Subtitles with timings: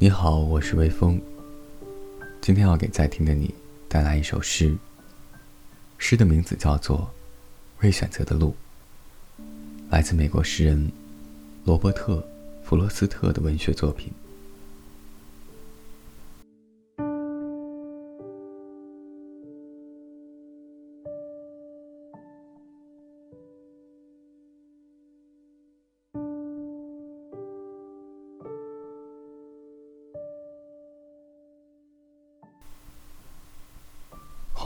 [0.00, 1.20] 你好，我是微风。
[2.40, 3.52] 今天要给在听的你
[3.88, 4.76] 带来一首诗。
[5.98, 6.98] 诗的名字叫做
[7.82, 8.54] 《未选择的路》，
[9.90, 10.92] 来自美国诗人
[11.64, 12.14] 罗伯特·
[12.62, 14.12] 弗罗斯特的文学作品。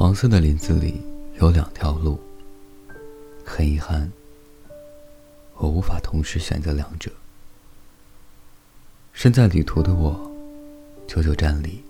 [0.03, 1.01] 黄色的林子里
[1.39, 2.19] 有两条路。
[3.45, 4.11] 很遗憾，
[5.55, 7.09] 我无法同时选择两者。
[9.13, 10.29] 身在旅途的我，
[11.07, 11.85] 久久站立，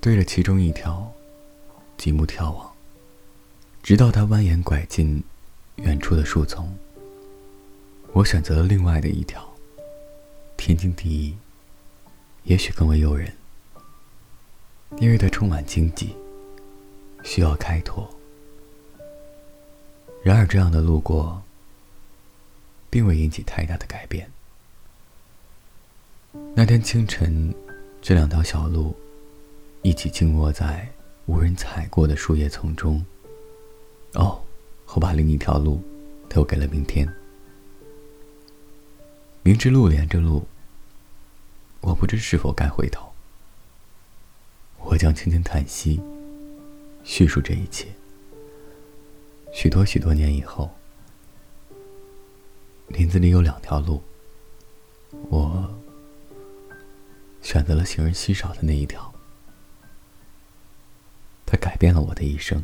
[0.00, 1.12] 对着其中一条，
[1.98, 2.72] 极目眺望，
[3.82, 5.22] 直到它蜿蜒拐进
[5.76, 6.74] 远处的树丛。
[8.14, 9.46] 我选择了另外的一条，
[10.56, 11.36] 天经地义，
[12.44, 13.30] 也许更为诱人，
[14.96, 16.16] 因为它充满荆棘。
[17.22, 18.08] 需要开拓。
[20.22, 21.42] 然而，这样的路过，
[22.90, 24.30] 并未引起太大的改变。
[26.54, 27.54] 那天清晨，
[28.02, 28.94] 这两条小路
[29.82, 30.88] 一起静卧在
[31.26, 33.04] 无人踩过的树叶丛中。
[34.14, 34.42] 哦，
[34.88, 35.82] 我把另一条路
[36.30, 37.08] 留给了明天。
[39.42, 40.46] 明知路连着路，
[41.80, 43.12] 我不知是否该回头。
[44.80, 46.00] 我将轻轻叹息。
[47.08, 47.88] 叙述这一切。
[49.50, 50.70] 许多许多年以后，
[52.88, 54.02] 林子里有两条路，
[55.30, 55.74] 我
[57.40, 59.10] 选择了行人稀少的那一条，
[61.46, 62.62] 它改变了我的一生。